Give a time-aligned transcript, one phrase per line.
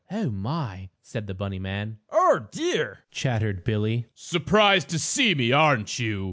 [0.09, 1.99] "Oh, my!" said the bunny man.
[2.11, 4.07] "Oh, dear!" chattered Billie.
[4.15, 6.19] "Surprised to see me, aren't you?"